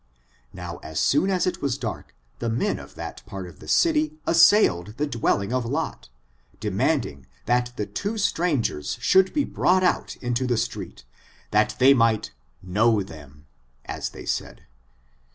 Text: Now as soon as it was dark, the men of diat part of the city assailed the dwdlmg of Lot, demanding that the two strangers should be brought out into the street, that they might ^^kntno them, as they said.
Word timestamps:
Now 0.51 0.77
as 0.77 0.99
soon 0.99 1.29
as 1.29 1.45
it 1.45 1.61
was 1.61 1.77
dark, 1.77 2.15
the 2.39 2.49
men 2.49 2.79
of 2.79 2.95
diat 2.95 3.23
part 3.27 3.45
of 3.45 3.59
the 3.59 3.67
city 3.67 4.17
assailed 4.25 4.95
the 4.97 5.05
dwdlmg 5.07 5.53
of 5.53 5.63
Lot, 5.63 6.09
demanding 6.59 7.27
that 7.45 7.71
the 7.75 7.85
two 7.85 8.17
strangers 8.17 8.97
should 8.99 9.31
be 9.31 9.43
brought 9.43 9.83
out 9.83 10.15
into 10.15 10.47
the 10.47 10.57
street, 10.57 11.03
that 11.51 11.75
they 11.77 11.93
might 11.93 12.31
^^kntno 12.65 13.05
them, 13.05 13.45
as 13.85 14.09
they 14.09 14.25
said. 14.25 14.63